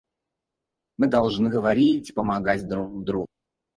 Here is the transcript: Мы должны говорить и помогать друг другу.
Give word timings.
Мы 0.97 1.05
должны 1.05 1.51
говорить 1.51 2.09
и 2.09 2.13
помогать 2.13 2.67
друг 2.67 3.03
другу. 3.03 3.27